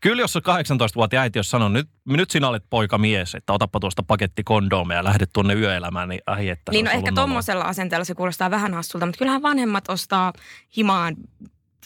kyllä 0.00 0.22
jos 0.22 0.32
se 0.32 0.40
18-vuotias 0.40 1.20
äiti 1.20 1.38
olisi 1.38 1.50
sanonut, 1.50 1.72
nyt, 1.72 1.88
nyt 2.04 2.30
sinä 2.30 2.48
olet 2.48 2.64
poika 2.70 2.98
mies, 2.98 3.34
että 3.34 3.52
otappa 3.52 3.80
tuosta 3.80 4.02
paketti 4.02 4.44
kondomeja 4.44 4.98
ja 4.98 5.04
lähdet 5.04 5.30
tuonne 5.32 5.54
yöelämään, 5.54 6.08
niin 6.08 6.20
ai 6.26 6.48
että 6.48 6.72
Niin 6.72 6.84
no 6.84 6.90
ehkä 6.90 7.12
tuommoisella 7.12 7.64
asenteella 7.64 8.04
se 8.04 8.14
kuulostaa 8.14 8.50
vähän 8.50 8.74
hassulta, 8.74 9.06
mutta 9.06 9.18
kyllähän 9.18 9.42
vanhemmat 9.42 9.88
ostaa 9.88 10.32
himaan, 10.76 11.16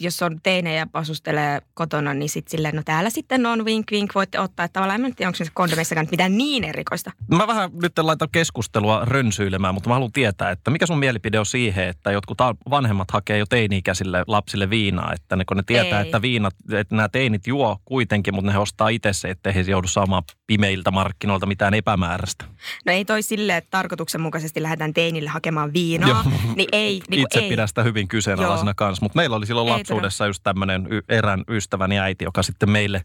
jos 0.01 0.23
on 0.23 0.41
teinejä 0.43 0.87
asustelee 0.93 1.61
kotona, 1.75 2.15
niin 2.15 2.29
sitten 2.29 2.51
silleen, 2.51 2.77
no 2.77 2.83
täällä 2.85 3.11
sitten 3.11 3.47
on 3.47 3.65
vink 3.65 3.91
vink, 3.91 4.15
voitte 4.15 4.41
ottaa. 4.41 4.65
Että 4.65 4.73
tavallaan 4.73 5.05
en 5.05 5.15
tiedä, 5.15 5.29
onko 5.29 5.37
se 5.37 5.45
kondomeissakaan 5.55 6.09
mitään 6.11 6.39
niin 6.39 6.65
erikoista. 6.65 7.11
Mä 7.31 7.47
vähän 7.47 7.71
nyt 7.83 7.99
en 7.99 8.07
laita 8.07 8.29
keskustelua 8.33 9.05
rönsyilemään, 9.05 9.75
mutta 9.75 9.89
mä 9.89 9.95
haluan 9.95 10.13
tietää, 10.13 10.51
että 10.51 10.71
mikä 10.71 10.87
sun 10.87 10.99
mielipide 10.99 11.39
on 11.39 11.47
siihen, 11.47 11.89
että 11.89 12.13
jotkut 12.13 12.39
vanhemmat 12.71 13.11
hakee 13.11 13.39
jo 13.39 13.47
teini-ikäisille 13.47 14.25
lapsille 14.27 14.71
viinaa, 14.71 15.13
että 15.13 15.37
ne, 15.37 15.45
kun 15.45 15.57
ne 15.57 15.63
tietää, 15.67 16.01
Ei. 16.01 16.07
että 16.07 16.23
viinat, 16.23 16.55
että 16.73 16.97
nämä 16.97 17.09
teinit 17.09 17.47
juo 17.47 17.77
kuitenkin, 17.85 18.35
mutta 18.35 18.53
ne 18.53 18.59
ostaa 18.59 18.89
itse 18.89 19.13
se, 19.13 19.31
ettei 19.31 19.55
he 19.55 19.61
joudu 19.61 19.89
saamaan 19.89 20.23
pimeiltä 20.47 20.91
markkinoilta 20.91 21.47
mitään 21.47 21.75
epämääräistä. 21.75 22.45
No 22.87 22.93
ei 22.93 23.05
toi 23.05 23.23
silleen, 23.23 23.59
että 23.59 23.71
tarkoituksenmukaisesti 23.71 24.63
lähdetään 24.63 24.95
teinille 24.95 25.31
hakemaan 25.31 25.73
viinaa, 25.73 26.09
Joo. 26.09 26.23
niin 26.57 26.69
ei. 26.73 27.03
Niin 27.09 27.23
Itse 27.23 27.39
ei. 27.39 27.49
pidän 27.49 27.69
sitä 27.69 27.83
hyvin 27.83 28.09
kyseenalaisena 28.09 28.69
Joo. 28.69 28.75
kanssa, 28.75 29.05
mutta 29.05 29.17
meillä 29.17 29.37
oli 29.37 29.47
silloin 29.47 29.67
lapsuudessa 29.95 30.27
just 30.27 30.43
tämmöinen 30.43 30.87
y- 30.91 31.03
erän 31.09 31.45
ystäväni 31.49 31.99
äiti, 31.99 32.25
joka 32.25 32.43
sitten 32.43 32.71
meille 32.71 33.03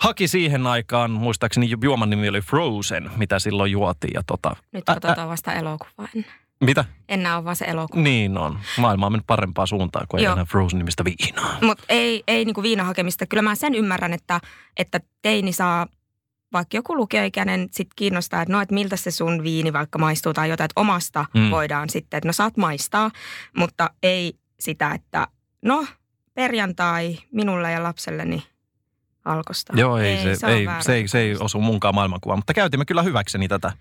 haki 0.00 0.28
siihen 0.28 0.66
aikaan, 0.66 1.10
muistaakseni 1.10 1.70
ju- 1.70 1.78
juoman 1.82 2.10
nimi 2.10 2.28
oli 2.28 2.40
Frozen, 2.40 3.10
mitä 3.16 3.38
silloin 3.38 3.72
juotiin. 3.72 4.14
Ja 4.14 4.22
tota, 4.26 4.56
Nyt 4.72 4.84
katsotaan 4.84 5.28
vasta 5.28 5.52
elokuvaa. 5.52 6.08
En, 6.16 6.26
mitä? 6.60 6.84
enää 7.08 7.38
on 7.38 7.44
vaan 7.44 7.56
se 7.56 7.64
elokuva. 7.64 8.02
Niin 8.02 8.38
on. 8.38 8.58
Maailma 8.78 9.06
on 9.06 9.12
mennyt 9.12 9.26
parempaan 9.26 9.68
suuntaan, 9.68 10.06
kun 10.08 10.20
ei 10.20 10.24
Joo. 10.24 10.32
enää 10.32 10.44
Frozen-nimistä 10.44 11.04
viinaa. 11.04 11.58
Mutta 11.62 11.84
ei, 11.88 12.22
ei 12.28 12.44
niinku 12.44 12.62
viinahakemista. 12.62 13.26
Kyllä 13.26 13.42
mä 13.42 13.54
sen 13.54 13.74
ymmärrän, 13.74 14.12
että, 14.12 14.40
että 14.76 15.00
teini 15.22 15.52
saa, 15.52 15.86
vaikka 16.52 16.76
joku 16.76 16.96
lukioikäinen 16.96 17.68
sit 17.70 17.88
kiinnostaa, 17.96 18.42
että 18.42 18.52
no, 18.52 18.60
että 18.60 18.74
miltä 18.74 18.96
se 18.96 19.10
sun 19.10 19.42
viini 19.42 19.72
vaikka 19.72 19.98
maistuu 19.98 20.32
tai 20.32 20.50
jotain, 20.50 20.64
että 20.64 20.80
omasta 20.80 21.24
mm. 21.34 21.50
voidaan 21.50 21.90
sitten, 21.90 22.18
että 22.18 22.28
no 22.28 22.32
saat 22.32 22.56
maistaa, 22.56 23.10
mutta 23.56 23.90
ei 24.02 24.34
sitä, 24.60 24.90
että 24.94 25.28
no 25.62 25.86
perjantai 26.36 27.18
minulle 27.32 27.72
ja 27.72 27.82
lapselleni 27.82 28.42
alkosta. 29.24 29.72
Joo, 29.76 29.98
ei, 29.98 30.36
se, 30.36 30.46
on 30.46 30.52
ei, 30.52 30.66
se, 30.80 30.94
ei, 30.94 31.08
se 31.08 31.18
ei 31.18 31.36
osu 31.40 31.60
munkaan 31.60 31.94
maailmankuvaan. 31.94 32.38
Mutta 32.38 32.54
käytimme 32.54 32.84
kyllä 32.84 33.02
hyväkseni 33.02 33.48
tätä 33.48 33.72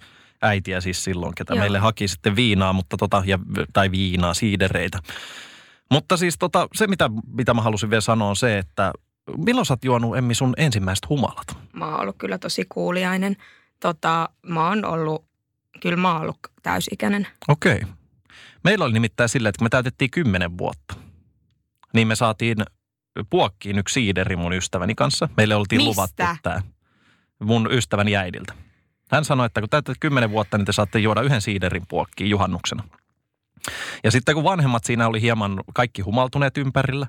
äitiä 0.42 0.82
siis 0.82 1.04
silloin, 1.04 1.36
ketä 1.36 1.54
Joo. 1.54 1.60
meille 1.60 1.80
haki 1.80 2.08
sitten 2.08 2.36
viinaa, 2.36 2.74
mutta 2.74 2.98
tota, 2.98 3.24
ja, 3.26 3.40
tai 3.74 3.92
viinaa, 3.92 4.34
siidereitä. 4.34 5.00
Mutta 5.92 6.18
siis 6.18 6.36
tota, 6.40 6.68
se, 6.74 6.88
mitä, 6.88 7.10
mitä 7.28 7.54
mä 7.54 7.62
halusin 7.62 7.90
vielä 7.90 8.02
sanoa 8.02 8.30
on 8.30 8.36
se, 8.36 8.58
että 8.58 8.94
milloin 9.38 9.66
sä 9.66 9.74
oot 9.74 9.86
juonut 9.86 10.18
Emmi 10.18 10.36
sun 10.36 10.54
ensimmäiset 10.58 11.10
humalat? 11.10 11.58
Mä 11.74 11.86
oon 11.86 12.02
ollut 12.02 12.16
kyllä 12.18 12.38
tosi 12.38 12.66
kuuliainen. 12.70 13.36
Tota, 13.80 14.30
mä 14.48 14.70
oon 14.70 14.86
ollut, 14.86 15.26
kyllä 15.82 15.98
mä 15.98 16.14
oon 16.14 16.22
ollut 16.22 16.38
täysikäinen. 16.64 17.28
Okei. 17.48 17.82
Meillä 18.64 18.86
oli 18.86 18.94
nimittäin 18.94 19.30
silleen, 19.30 19.50
että 19.50 19.60
kun 19.60 19.66
me 19.66 19.70
täytettiin 19.70 20.12
kymmenen 20.12 20.58
vuotta, 20.58 20.96
niin 21.96 22.08
me 22.08 22.16
saatiin 22.16 22.58
puokkiin 23.30 23.80
yksi 23.80 23.94
siideri 23.94 24.36
mun 24.36 24.54
ystäväni 24.54 24.96
kanssa. 24.96 25.30
Meille 25.38 25.56
oltiin 25.56 25.80
Mistä? 25.80 25.90
luvattu 25.90 26.42
tämä 26.44 26.62
mun 27.44 27.68
ystäväni 27.72 28.16
äidiltä. 28.16 28.54
Hän 29.12 29.26
sanoi, 29.26 29.46
että 29.46 29.62
kun 29.62 29.70
täytät 29.70 29.98
kymmenen 30.00 30.32
vuotta, 30.32 30.58
niin 30.58 30.66
te 30.66 30.72
saatte 30.72 31.00
juoda 31.00 31.22
yhden 31.22 31.42
siiderin 31.42 31.86
puokkiin 31.88 32.30
juhannuksena. 32.30 32.84
Ja 34.04 34.12
sitten 34.12 34.36
kun 34.36 34.44
vanhemmat 34.44 34.84
siinä 34.84 35.08
oli 35.08 35.22
hieman 35.22 35.64
kaikki 35.74 36.02
humaltuneet 36.02 36.58
ympärillä, 36.58 37.08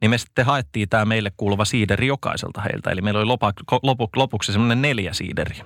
niin 0.00 0.10
me 0.10 0.18
sitten 0.18 0.46
haettiin 0.46 0.88
tämä 0.88 1.04
meille 1.04 1.32
kuuluva 1.36 1.64
siideri 1.64 2.06
jokaiselta 2.06 2.60
heiltä. 2.60 2.90
Eli 2.90 3.00
meillä 3.00 3.18
oli 3.18 3.26
lopa, 3.26 3.52
lopu, 3.82 4.08
lopuksi 4.16 4.52
semmoinen 4.52 4.82
neljä 4.82 5.12
siideriä. 5.12 5.64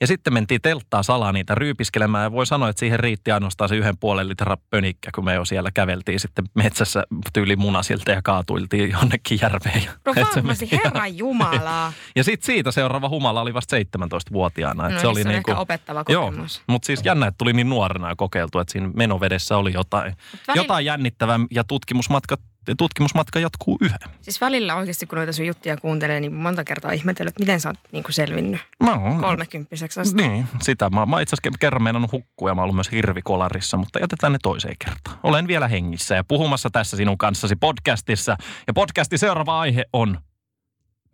Ja 0.00 0.06
sitten 0.06 0.32
mentiin 0.32 0.60
telttaa 0.60 1.02
salaa 1.02 1.32
niitä 1.32 1.54
ryypiskelemään 1.54 2.24
ja 2.24 2.32
voi 2.32 2.46
sanoa, 2.46 2.68
että 2.68 2.80
siihen 2.80 3.00
riitti 3.00 3.32
ainoastaan 3.32 3.68
se 3.68 3.76
yhden 3.76 3.98
puolen 3.98 4.28
litra 4.28 4.56
pönikkä, 4.70 5.10
kun 5.14 5.24
me 5.24 5.34
jo 5.34 5.44
siellä 5.44 5.70
käveltiin 5.70 6.20
sitten 6.20 6.44
metsässä 6.54 7.04
tyyli 7.32 7.56
munasilta 7.56 8.10
ja 8.10 8.22
kaatuiltiin 8.22 8.90
jonnekin 8.90 9.38
järveen. 9.42 9.82
No 10.06 10.14
varmasti, 10.36 10.66
meni- 10.70 10.84
herran 10.84 11.16
jumala. 11.18 11.92
Ja 12.16 12.24
sitten 12.24 12.46
siitä 12.46 12.70
seuraava 12.72 13.08
humala 13.08 13.40
oli 13.40 13.54
vasta 13.54 13.76
17-vuotiaana. 13.76 14.86
Et 14.88 14.94
No, 14.94 15.00
se 15.00 15.06
oli 15.06 15.22
se 15.22 15.28
on 15.28 15.32
niinku, 15.34 15.52
opettava 15.56 16.04
Joo, 16.08 16.26
kokemus. 16.26 16.62
mutta 16.66 16.86
siis 16.86 17.00
jännä, 17.04 17.26
että 17.26 17.38
tuli 17.38 17.52
niin 17.52 17.68
nuorena 17.68 18.08
jo 18.08 18.16
kokeiltu, 18.16 18.58
että 18.58 18.72
siinä 18.72 18.90
menovedessä 18.94 19.56
oli 19.56 19.72
jotain, 19.72 20.16
välillä- 20.48 20.62
jotain 20.62 20.84
jännittävää 20.86 21.40
ja 21.50 21.64
tutkimusmatka, 21.64 22.36
tutkimusmatka 22.78 23.38
jatkuu 23.38 23.78
yhä. 23.80 23.96
Siis 24.20 24.40
välillä 24.40 24.74
oikeasti, 24.74 25.06
kun 25.06 25.16
noita 25.16 25.32
sun 25.32 25.46
juttuja 25.46 25.76
kuuntelee, 25.76 26.20
niin 26.20 26.34
monta 26.34 26.64
kertaa 26.64 26.92
ihmetellyt, 26.92 27.32
että 27.32 27.42
miten 27.42 27.60
sä 27.60 27.68
oot 27.68 27.78
niin 27.92 28.04
kuin 28.04 28.14
selvinnyt 28.14 28.60
Mä 28.82 28.94
oon, 28.94 29.20
kolmekymppiseksi 29.20 30.00
asti. 30.00 30.16
Niin, 30.16 30.46
sitä. 30.62 30.90
Mä, 30.90 31.06
mä 31.06 31.20
itse 31.20 31.34
asiassa 31.34 31.58
kerran 31.60 31.82
meinannut 31.82 32.12
hukkua 32.12 32.50
ja 32.50 32.54
mä 32.54 32.60
oon 32.60 32.64
ollut 32.64 32.76
myös 32.76 32.92
hirvikolarissa, 32.92 33.76
mutta 33.76 33.98
jätetään 33.98 34.32
ne 34.32 34.38
toiseen 34.42 34.76
kertaan. 34.84 35.18
Olen 35.22 35.48
vielä 35.48 35.68
hengissä 35.68 36.14
ja 36.14 36.24
puhumassa 36.24 36.70
tässä 36.72 36.96
sinun 36.96 37.18
kanssasi 37.18 37.56
podcastissa. 37.56 38.36
Ja 38.66 38.72
podcastin 38.72 39.18
seuraava 39.18 39.60
aihe 39.60 39.84
on 39.92 40.18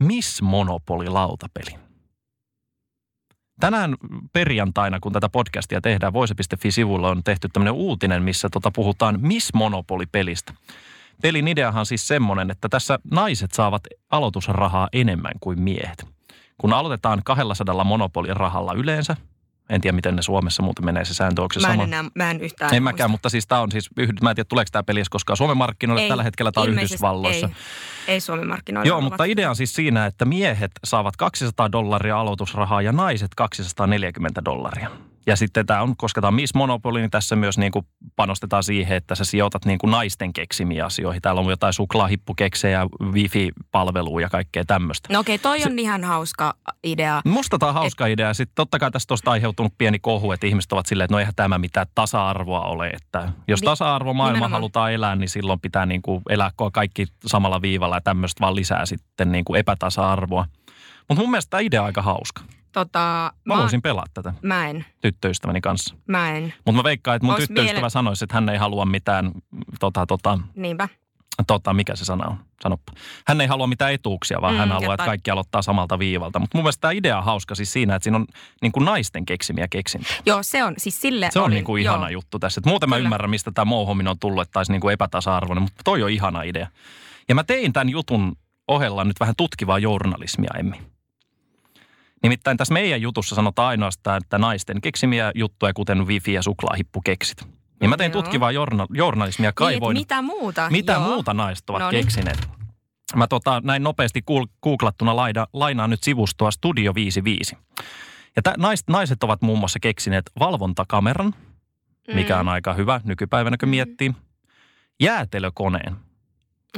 Miss 0.02 0.42
Monopoly 0.42 1.08
lautapeli. 1.08 1.86
Tänään 3.60 3.94
perjantaina, 4.32 5.00
kun 5.00 5.12
tätä 5.12 5.28
podcastia 5.28 5.80
tehdään, 5.80 6.12
voise.fi-sivulla 6.12 7.08
on 7.08 7.24
tehty 7.24 7.48
tämmöinen 7.52 7.74
uutinen, 7.74 8.22
missä 8.22 8.48
tota 8.52 8.70
puhutaan 8.70 9.18
Miss 9.20 9.54
Monopoly-pelistä. 9.54 10.52
Pelin 11.22 11.48
ideahan 11.48 11.80
on 11.80 11.86
siis 11.86 12.08
semmoinen, 12.08 12.50
että 12.50 12.68
tässä 12.68 12.98
naiset 13.10 13.52
saavat 13.52 13.82
aloitusrahaa 14.10 14.88
enemmän 14.92 15.32
kuin 15.40 15.60
miehet. 15.60 16.06
Kun 16.58 16.72
aloitetaan 16.72 17.22
200 17.24 17.84
monopolin 17.84 18.36
rahalla 18.36 18.72
yleensä, 18.72 19.16
en 19.70 19.80
tiedä 19.80 19.94
miten 19.94 20.16
ne 20.16 20.22
Suomessa 20.22 20.62
muuten 20.62 20.84
menee 20.84 21.04
se 21.04 21.14
sääntö, 21.14 21.42
onko 21.42 21.52
se 21.52 21.60
Mä 21.60 21.66
en 21.66 21.72
sama? 21.72 21.84
enää, 21.84 22.04
mä 22.14 22.30
en 22.30 22.40
yhtään 22.40 22.74
En 22.74 22.82
mäkään, 22.82 23.10
mutta 23.10 23.28
siis 23.28 23.46
tämä 23.46 23.60
on 23.60 23.72
siis, 23.72 23.90
mä 24.22 24.30
en 24.30 24.36
tiedä 24.36 24.46
tuleeko 24.48 24.68
tämä 24.72 24.82
peli 24.82 25.02
koskaan 25.10 25.36
Suomen 25.36 25.56
markkinoille, 25.56 26.02
Ei, 26.02 26.08
tällä 26.08 26.22
hetkellä 26.22 26.52
ilmeisesti 26.56 26.94
Yhdysvalloissa. 26.94 27.46
Ei, 27.46 28.14
ei 28.14 28.20
Suomen 28.20 28.48
markkinoilla. 28.48 28.88
Joo, 28.88 29.00
mutta 29.00 29.24
idea 29.24 29.50
on 29.50 29.56
siis 29.56 29.74
siinä, 29.74 30.06
että 30.06 30.24
miehet 30.24 30.70
saavat 30.84 31.16
200 31.16 31.72
dollaria 31.72 32.20
aloitusrahaa 32.20 32.82
ja 32.82 32.92
naiset 32.92 33.30
240 33.36 34.44
dollaria. 34.44 34.90
Ja 35.26 35.36
sitten 35.36 35.66
tämä 35.66 35.82
on, 35.82 35.96
koska 35.96 36.20
tämä 36.20 36.28
on 36.28 36.34
Miss 36.34 36.54
Monopoly, 36.54 37.00
niin 37.00 37.10
tässä 37.10 37.36
myös 37.36 37.58
niin 37.58 37.72
kuin 37.72 37.86
panostetaan 38.16 38.64
siihen, 38.64 38.96
että 38.96 39.14
sä 39.14 39.24
sijoitat 39.24 39.64
niin 39.64 39.78
kuin 39.78 39.90
naisten 39.90 40.32
keksimiä 40.32 40.86
asioihin. 40.86 41.22
Täällä 41.22 41.40
on 41.40 41.50
jotain 41.50 41.72
suklaahippukeksejä, 41.72 42.86
wifi-palvelua 43.12 44.20
ja 44.20 44.28
kaikkea 44.28 44.64
tämmöistä. 44.64 45.12
No 45.12 45.20
okei, 45.20 45.38
toi 45.38 45.64
on 45.64 45.78
ihan 45.78 46.04
hauska 46.04 46.54
idea. 46.84 47.20
Musta 47.24 47.58
tämä 47.58 47.68
on 47.68 47.74
hauska 47.74 48.06
idea. 48.06 48.34
Sitten 48.34 48.54
totta 48.54 48.78
kai 48.78 48.90
tästä 48.90 49.14
on 49.14 49.32
aiheutunut 49.32 49.72
pieni 49.78 49.98
kohu, 49.98 50.32
että 50.32 50.46
ihmiset 50.46 50.72
ovat 50.72 50.86
silleen, 50.86 51.04
että 51.04 51.14
no 51.14 51.18
eihän 51.18 51.34
tämä 51.34 51.58
mitään 51.58 51.86
tasa-arvoa 51.94 52.60
ole. 52.60 52.88
Että 52.88 53.32
jos 53.48 53.60
Ni- 53.60 53.64
tasa-arvo 53.64 54.14
maailma 54.14 54.32
nimenomaan. 54.32 54.52
halutaan 54.52 54.92
elää, 54.92 55.16
niin 55.16 55.28
silloin 55.28 55.60
pitää 55.60 55.86
niin 55.86 56.02
kuin 56.02 56.22
elää 56.28 56.50
kaikki 56.72 57.06
samalla 57.26 57.62
viivalla 57.62 57.96
ja 57.96 58.00
tämmöistä 58.00 58.40
vaan 58.40 58.56
lisää 58.56 58.86
sitten 58.86 59.32
niin 59.32 59.44
kuin 59.44 59.60
epätasa-arvoa. 59.60 60.46
Mutta 61.08 61.22
mun 61.22 61.30
mielestä 61.30 61.50
tämä 61.50 61.60
idea 61.60 61.82
on 61.82 61.86
aika 61.86 62.02
hauska. 62.02 62.42
Tota, 62.76 62.98
Mä 62.98 63.32
mä, 63.44 63.54
haluaisin 63.54 63.82
pelaa 63.82 64.04
tätä 64.14 64.34
mä 64.42 64.68
en, 64.68 64.84
tyttöystäväni 65.00 65.60
kanssa. 65.60 65.94
mä 66.08 66.30
en. 66.32 66.54
Mutta 66.66 66.72
mä 66.78 66.84
veikkaan, 66.84 67.16
että 67.16 67.26
mun 67.26 67.34
Ois 67.34 67.44
tyttöystävä 67.46 67.80
miele- 67.80 67.90
sanoisi, 67.90 68.24
että 68.24 68.34
hän 68.34 68.48
ei 68.48 68.58
halua 68.58 68.84
mitään, 68.84 69.32
tota, 69.80 70.06
tota, 70.06 70.38
Niinpä. 70.54 70.88
tota, 71.46 71.72
mikä 71.72 71.96
se 71.96 72.04
sana 72.04 72.26
on? 72.26 72.36
Sanoppa. 72.62 72.92
Hän 73.26 73.40
ei 73.40 73.46
halua 73.46 73.66
mitään 73.66 73.92
etuuksia, 73.92 74.40
vaan 74.40 74.54
Mm, 74.54 74.58
hän 74.58 74.68
haluaa, 74.68 74.94
että 74.94 74.96
tai- 74.96 75.06
kaikki 75.06 75.30
aloittaa 75.30 75.62
samalta 75.62 75.98
viivalta. 75.98 76.38
Mutta 76.38 76.58
mun 76.58 76.64
mielestä 76.64 76.80
tämä 76.80 76.92
idea 76.92 77.18
on 77.18 77.24
hauska 77.24 77.54
siis 77.54 77.72
siinä, 77.72 77.94
että 77.94 78.04
siinä 78.04 78.16
on 78.16 78.26
niin 78.62 78.72
kuin 78.72 78.84
naisten 78.84 79.26
keksimiä 79.26 79.68
keksintöjä. 79.70 80.16
Joo, 80.26 80.42
se 80.42 80.64
on, 80.64 80.74
siis 80.78 81.00
sille 81.00 81.28
Se 81.32 81.38
on 81.38 81.44
olin, 81.44 81.54
niin 81.54 81.64
kuin 81.64 81.82
ihana 81.82 82.10
joo. 82.10 82.20
juttu 82.20 82.38
tässä. 82.38 82.58
Et 82.58 82.66
muuten 82.66 82.88
mä 82.88 82.96
Kyllä. 82.96 83.06
ymmärrän, 83.06 83.30
mistä 83.30 83.50
tämä 83.54 83.64
mouhominen 83.64 84.10
on 84.10 84.18
tullut, 84.18 84.42
että 84.42 84.52
taisi 84.52 84.72
niin 84.72 84.80
kuin 84.80 84.92
epätasa-arvoinen, 84.92 85.62
mutta 85.62 85.80
toi 85.84 86.02
on 86.02 86.10
ihana 86.10 86.42
idea. 86.42 86.66
Ja 87.28 87.34
mä 87.34 87.44
tein 87.44 87.72
tämän 87.72 87.88
jutun 87.88 88.36
ohella 88.68 89.04
nyt 89.04 89.20
vähän 89.20 89.34
tutkivaa 89.36 89.78
journalismia, 89.78 90.50
Emmi. 90.58 90.76
Nimittäin 92.22 92.56
tässä 92.56 92.74
meidän 92.74 93.02
jutussa 93.02 93.34
sanotaan 93.34 93.68
ainoastaan, 93.68 94.16
että 94.16 94.38
naisten 94.38 94.80
keksimiä 94.80 95.32
juttuja, 95.34 95.74
kuten 95.74 96.06
wifi 96.06 96.32
ja 96.32 96.42
suklaahippukeksit. 96.42 97.46
Ja 97.82 97.88
mä 97.88 97.96
tein 97.96 98.12
Joo. 98.12 98.22
tutkivaa 98.22 98.52
journa- 98.52 98.86
journalismia, 98.90 99.48
Niin, 99.50 99.54
kaivoin, 99.54 99.96
että 99.96 100.16
mitä 100.16 100.22
muuta? 100.22 100.70
mitä 100.70 100.92
Joo. 100.92 101.02
muuta 101.02 101.34
naiset 101.34 101.70
ovat 101.70 101.80
No 101.82 101.90
niin. 101.90 102.04
keksineet. 102.04 102.48
Mä 103.16 103.26
tota, 103.26 103.60
näin 103.64 103.82
nopeasti 103.82 104.20
kuul- 104.30 104.46
googlattuna 104.62 105.16
laida, 105.16 105.46
lainaan 105.52 105.90
nyt 105.90 106.02
sivustoa 106.02 106.50
Studio 106.50 106.94
55. 106.94 107.56
Ja 108.36 108.42
tä, 108.42 108.54
naiset, 108.58 108.88
naiset 108.88 109.22
ovat 109.22 109.42
muun 109.42 109.58
muassa 109.58 109.78
keksineet 109.80 110.30
valvontakameran, 110.40 111.34
mikä 112.14 112.34
Mm. 112.34 112.40
on 112.40 112.48
aika 112.48 112.74
hyvä 112.74 113.00
nykypäivänä, 113.04 113.56
kun 113.56 113.68
Mm. 113.68 113.70
miettii. 113.70 114.14
Jäätelökoneen. 115.00 115.96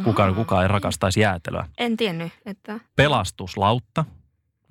Kukaan, 0.05 0.35
kukaan 0.35 0.63
ei 0.63 0.69
rakastaisi 0.69 1.21
jäätelöä. 1.21 1.67
En 1.79 1.97
tiennyt, 1.97 2.33
että... 2.47 2.81
Pelastuslautta, 2.97 4.05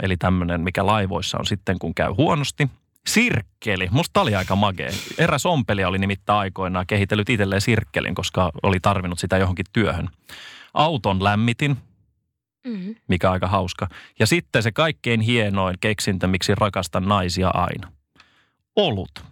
eli 0.03 0.17
tämmöinen, 0.17 0.61
mikä 0.61 0.85
laivoissa 0.85 1.37
on 1.37 1.45
sitten, 1.45 1.79
kun 1.79 1.95
käy 1.95 2.11
huonosti. 2.11 2.69
Sirkkeli. 3.07 3.87
Musta 3.91 4.21
oli 4.21 4.35
aika 4.35 4.55
magee. 4.55 4.91
Eräs 5.17 5.45
ompelija 5.45 5.87
oli 5.87 5.99
nimittäin 5.99 6.39
aikoinaan 6.39 6.87
kehitellyt 6.87 7.29
itselleen 7.29 7.61
sirkkelin, 7.61 8.15
koska 8.15 8.51
oli 8.63 8.79
tarvinnut 8.79 9.19
sitä 9.19 9.37
johonkin 9.37 9.65
työhön. 9.73 10.09
Auton 10.73 11.23
lämmitin, 11.23 11.77
Mm. 12.67 12.95
mikä 13.07 13.31
aika 13.31 13.47
hauska. 13.47 13.87
Ja 14.19 14.27
sitten 14.27 14.63
se 14.63 14.71
kaikkein 14.71 15.21
hienoin 15.21 15.75
keksintö, 15.79 16.27
miksi 16.27 16.55
rakastan 16.55 17.03
naisia 17.07 17.49
aina. 17.49 17.91
Olut. 18.75 19.23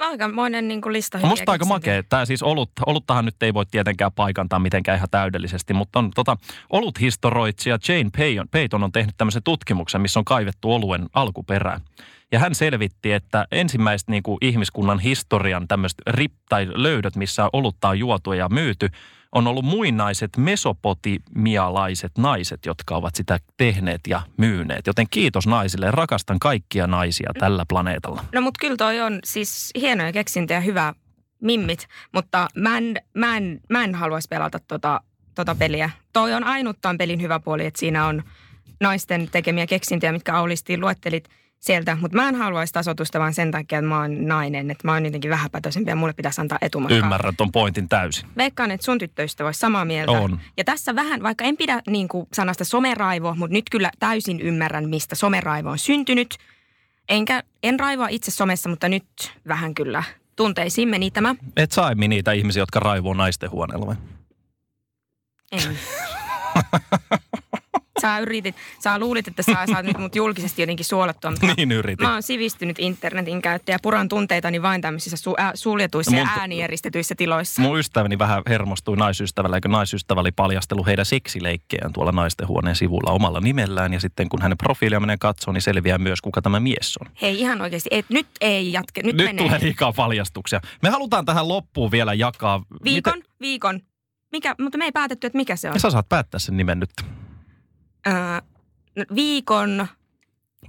Aikamoinen 0.00 0.68
niin 0.68 0.80
kuin 0.80 0.92
lista 0.92 1.18
hyviä 1.18 1.30
Musta 1.30 1.52
aika 1.52 1.64
makea. 1.64 2.02
Tämä 2.02 2.24
siis 2.24 2.42
olut, 2.42 2.70
oluttahan 2.86 3.24
nyt 3.24 3.42
ei 3.42 3.54
voi 3.54 3.66
tietenkään 3.66 4.12
paikantaa 4.12 4.58
mitenkään 4.58 4.96
ihan 4.96 5.08
täydellisesti, 5.10 5.74
mutta 5.74 5.98
on 5.98 6.10
tota, 6.14 6.36
oluthistoroitsija 6.70 7.78
Jane 7.88 8.10
Payton, 8.16 8.48
Payton 8.50 8.84
on 8.84 8.92
tehnyt 8.92 9.14
tämmöisen 9.16 9.42
tutkimuksen, 9.42 10.00
missä 10.00 10.20
on 10.20 10.24
kaivettu 10.24 10.72
oluen 10.72 11.06
alkuperää. 11.14 11.80
Ja 12.32 12.38
hän 12.38 12.54
selvitti, 12.54 13.12
että 13.12 13.46
ensimmäiset 13.52 14.08
niin 14.08 14.22
kuin 14.22 14.38
ihmiskunnan 14.40 14.98
historian 14.98 15.68
tämmöiset 15.68 15.98
rip, 16.06 16.32
tai 16.48 16.68
löydöt, 16.74 17.16
missä 17.16 17.48
olutta 17.52 17.88
on 17.88 17.98
juotu 17.98 18.32
ja 18.32 18.48
myyty, 18.48 18.88
on 19.32 19.46
ollut 19.46 19.64
muinaiset 19.64 20.30
mesopotimialaiset 20.36 22.12
naiset, 22.18 22.66
jotka 22.66 22.96
ovat 22.96 23.14
sitä 23.14 23.38
tehneet 23.56 24.00
ja 24.08 24.22
myyneet. 24.36 24.86
Joten 24.86 25.06
kiitos 25.10 25.46
naisille. 25.46 25.90
Rakastan 25.90 26.38
kaikkia 26.38 26.86
naisia 26.86 27.30
tällä 27.38 27.64
planeetalla. 27.68 28.24
No 28.34 28.40
mutta 28.40 28.58
kyllä 28.60 28.76
toi 28.76 29.00
on 29.00 29.18
siis 29.24 29.70
hienoja 29.80 30.12
keksintöjä, 30.12 30.60
hyvä 30.60 30.94
mimmit, 31.42 31.86
mutta 32.12 32.48
mä 32.54 32.78
en, 32.78 32.96
mä 33.14 33.36
en, 33.36 33.60
mä 33.68 33.84
en 33.84 33.94
haluaisi 33.94 34.28
pelata 34.28 34.58
tota, 34.68 35.00
tota 35.34 35.54
peliä. 35.54 35.90
Toi 36.12 36.32
on 36.32 36.44
ainut 36.44 36.78
tämän 36.80 36.98
pelin 36.98 37.20
hyvä 37.22 37.40
puoli, 37.40 37.66
että 37.66 37.80
siinä 37.80 38.06
on 38.06 38.22
naisten 38.80 39.28
tekemiä 39.32 39.66
keksintöjä, 39.66 40.12
mitkä 40.12 40.36
Aulisti 40.36 40.78
luettelit 40.78 41.28
sieltä, 41.60 41.96
mutta 42.00 42.16
mä 42.16 42.28
en 42.28 42.34
haluaisi 42.34 42.72
tasotusta 42.72 43.18
vaan 43.18 43.34
sen 43.34 43.50
takia, 43.50 43.78
että 43.78 43.88
mä 43.88 44.00
oon 44.00 44.26
nainen, 44.26 44.70
että 44.70 44.88
mä 44.88 44.92
oon 44.92 45.04
jotenkin 45.04 45.30
vähäpätöisempi 45.30 45.90
ja 45.90 45.96
mulle 45.96 46.12
pitäisi 46.12 46.40
antaa 46.40 46.58
etumatkaa. 46.60 46.98
Ymmärrän 46.98 47.36
ton 47.36 47.52
pointin 47.52 47.88
täysin. 47.88 48.28
Veikkaan, 48.36 48.70
että 48.70 48.84
sun 48.84 48.98
tyttöystä 48.98 49.44
olisi 49.44 49.60
samaa 49.60 49.84
mieltä. 49.84 50.12
On. 50.12 50.40
Ja 50.56 50.64
tässä 50.64 50.94
vähän, 50.94 51.22
vaikka 51.22 51.44
en 51.44 51.56
pidä 51.56 51.82
niin 51.86 52.08
kuin 52.08 52.26
sanasta 52.32 52.64
someraivo, 52.64 53.34
mutta 53.34 53.52
nyt 53.52 53.70
kyllä 53.70 53.90
täysin 53.98 54.40
ymmärrän, 54.40 54.88
mistä 54.88 55.14
someraivo 55.14 55.70
on 55.70 55.78
syntynyt. 55.78 56.38
Enkä, 57.08 57.42
en 57.62 57.80
raivoa 57.80 58.08
itse 58.08 58.30
somessa, 58.30 58.68
mutta 58.68 58.88
nyt 58.88 59.04
vähän 59.48 59.74
kyllä 59.74 60.02
tunteisiin 60.36 60.88
meni 60.88 61.10
tämä. 61.10 61.34
Et 61.56 61.72
saa 61.72 61.90
Emmi 61.90 62.08
niitä 62.08 62.32
ihmisiä, 62.32 62.62
jotka 62.62 62.80
raivoo 62.80 63.14
naisten 63.14 63.50
huoneella 63.50 63.86
vai? 63.86 63.96
En. 65.52 65.78
Sä 68.00 68.18
yritit, 68.18 68.56
sä 68.78 68.98
luulit, 68.98 69.28
että 69.28 69.42
sä 69.42 69.52
saat 69.72 69.86
nyt 69.86 69.98
mut 69.98 70.16
julkisesti 70.16 70.62
jotenkin 70.62 70.86
suolattua, 70.86 71.30
mutta 71.30 71.46
Niin 71.56 71.72
yritin. 71.72 72.06
mä 72.06 72.12
oon 72.12 72.22
sivistynyt 72.22 72.78
internetin 72.78 73.42
käyttäjä. 73.42 73.78
Puran 73.82 74.08
tunteitani 74.08 74.62
vain 74.62 74.80
tämmöisissä 74.80 75.30
su- 75.30 75.34
ää, 75.38 75.52
suljetuissa 75.54 76.16
ja 76.16 76.24
Mun- 76.24 76.38
äänieristetyissä 76.38 77.14
tiloissa. 77.14 77.62
Mun 77.62 77.78
ystäväni 77.78 78.18
vähän 78.18 78.42
hermostui 78.48 78.96
naisystävällä, 78.96 79.56
eikö 79.56 79.68
naisystävä 79.68 80.20
oli 80.20 80.32
paljastellut 80.32 80.86
heidän 80.86 81.06
seksileikkejään 81.06 81.92
tuolla 81.92 82.12
naisten 82.12 82.48
huoneen 82.48 82.76
sivulla 82.76 83.10
omalla 83.12 83.40
nimellään. 83.40 83.92
Ja 83.92 84.00
sitten 84.00 84.28
kun 84.28 84.42
hänen 84.42 84.58
profiilia 84.58 85.00
menee 85.00 85.16
katsoa, 85.20 85.52
niin 85.52 85.62
selviää 85.62 85.98
myös, 85.98 86.20
kuka 86.20 86.42
tämä 86.42 86.60
mies 86.60 86.96
on. 87.00 87.10
Hei 87.22 87.40
ihan 87.40 87.60
oikeasti, 87.60 87.88
et, 87.92 88.06
nyt 88.10 88.26
ei 88.40 88.72
jatke, 88.72 89.02
nyt, 89.02 89.16
Nyt 89.16 89.26
menee. 89.26 89.46
tulee 89.46 89.60
liikaa 89.62 89.92
paljastuksia. 89.92 90.60
Me 90.82 90.90
halutaan 90.90 91.24
tähän 91.24 91.48
loppuun 91.48 91.90
vielä 91.90 92.14
jakaa. 92.14 92.62
Viikon, 92.84 93.12
Miten- 93.18 93.30
viikon. 93.40 93.80
Mikä, 94.32 94.54
mutta 94.60 94.78
me 94.78 94.84
ei 94.84 94.92
päätetty, 94.92 95.26
että 95.26 95.36
mikä 95.36 95.56
se 95.56 95.68
on. 95.68 95.74
Ja 95.74 95.80
sä 95.80 95.90
saat 95.90 96.08
päättää 96.08 96.38
sen 96.38 96.56
nimen 96.56 96.80
nyt. 96.80 96.90
No, 98.96 99.04
viikon, 99.14 99.86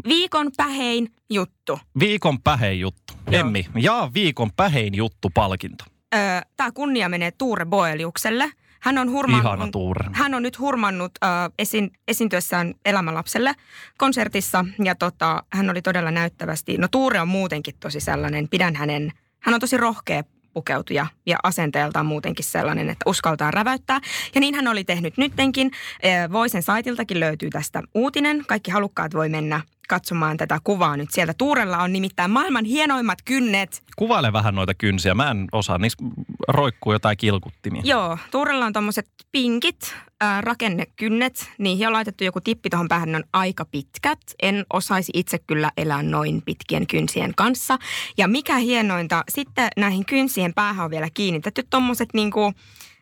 viikon 0.07 0.51
pähein 0.57 1.11
juttu. 1.29 1.79
Viikon 1.99 2.41
pähein 2.41 2.79
juttu. 2.79 3.13
Joo. 3.31 3.39
Emmi, 3.39 3.65
jaa 3.75 4.13
viikon 4.13 4.51
pähein 4.55 4.95
juttu 4.95 5.29
palkinto. 5.33 5.83
Öö, 6.15 6.41
Tämä 6.57 6.71
kunnia 6.71 7.09
menee 7.09 7.31
Tuure 7.31 7.65
Boeliukselle. 7.65 8.51
Hän 8.81 8.97
on, 8.97 9.07
Tuure. 9.71 10.05
hän 10.13 10.33
on 10.33 10.43
nyt 10.43 10.59
hurmannut 10.59 11.11
äh, 11.23 11.29
esiin, 11.59 11.91
esiintyessään 12.07 12.73
Elämänlapselle 12.85 13.55
konsertissa 13.97 14.65
ja 14.83 14.95
tota, 14.95 15.43
hän 15.53 15.69
oli 15.69 15.81
todella 15.81 16.11
näyttävästi, 16.11 16.77
no 16.77 16.87
Tuure 16.87 17.19
on 17.19 17.27
muutenkin 17.27 17.75
tosi 17.79 17.99
sellainen, 17.99 18.49
pidän 18.49 18.75
hänen, 18.75 19.11
hän 19.39 19.53
on 19.53 19.59
tosi 19.59 19.77
rohkea 19.77 20.23
pukeutuja 20.53 21.07
ja 21.25 21.37
asenteeltaan 21.43 22.05
muutenkin 22.05 22.45
sellainen, 22.45 22.89
että 22.89 23.09
uskaltaa 23.09 23.51
räväyttää. 23.51 24.01
Ja 24.35 24.41
niin 24.41 24.55
hän 24.55 24.67
oli 24.67 24.83
tehnyt 24.83 25.17
nyttenkin. 25.17 25.71
Voisen 26.31 26.63
saitiltakin 26.63 27.19
löytyy 27.19 27.49
tästä 27.49 27.83
uutinen. 27.95 28.43
Kaikki 28.47 28.71
halukkaat 28.71 29.13
voi 29.13 29.29
mennä 29.29 29.61
katsomaan 29.87 30.37
tätä 30.37 30.59
kuvaa 30.63 30.97
nyt 30.97 31.11
sieltä. 31.11 31.33
Tuurella 31.37 31.77
on 31.77 31.93
nimittäin 31.93 32.31
maailman 32.31 32.65
hienoimmat 32.65 33.19
kynnet. 33.25 33.83
Kuvaile 33.95 34.33
vähän 34.33 34.55
noita 34.55 34.73
kynsiä. 34.73 35.13
Mä 35.13 35.31
en 35.31 35.47
osaa. 35.51 35.77
Niissä 35.77 36.05
roikkuu 36.47 36.93
jotain 36.93 37.17
kilkuttimia. 37.17 37.81
Joo, 37.85 38.17
Tuurella 38.31 38.65
on 38.65 38.73
tommoset 38.73 39.07
pinkit 39.31 39.95
rakennekynnet. 40.41 41.49
Niihin 41.57 41.87
on 41.87 41.93
laitettu 41.93 42.23
joku 42.23 42.41
tippi 42.41 42.69
tuohon 42.69 42.87
päähän, 42.87 43.11
ne 43.11 43.17
on 43.17 43.23
aika 43.33 43.65
pitkät. 43.65 44.19
En 44.41 44.65
osaisi 44.73 45.11
itse 45.15 45.39
kyllä 45.39 45.71
elää 45.77 46.03
noin 46.03 46.41
pitkien 46.41 46.87
kynsien 46.87 47.33
kanssa. 47.35 47.77
Ja 48.17 48.27
mikä 48.27 48.57
hienointa, 48.57 49.23
sitten 49.29 49.69
näihin 49.77 50.05
kynsien 50.05 50.53
päähän 50.53 50.85
on 50.85 50.91
vielä 50.91 51.07
kiinnitetty 51.13 51.63
tommoset 51.69 52.09
niinku, 52.13 52.53